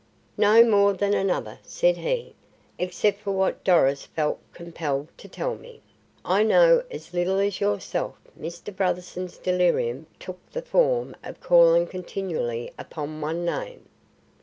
"No 0.39 0.63
more 0.67 0.93
than 0.93 1.13
another," 1.13 1.59
said 1.61 1.97
he. 1.97 2.33
"Except 2.79 3.19
for 3.21 3.33
what 3.33 3.63
Doris 3.63 4.03
felt 4.03 4.39
compelled 4.51 5.09
to 5.19 5.27
tell 5.27 5.53
me, 5.53 5.79
I 6.25 6.41
know 6.41 6.83
as 6.89 7.13
little 7.13 7.37
as 7.37 7.61
yourself. 7.61 8.15
Mr. 8.35 8.75
Brotherson's 8.75 9.37
delirium 9.37 10.07
took 10.17 10.39
the 10.51 10.63
form 10.63 11.15
of 11.23 11.39
calling 11.39 11.85
continually 11.85 12.71
upon 12.79 13.21
one 13.21 13.45
name. 13.45 13.85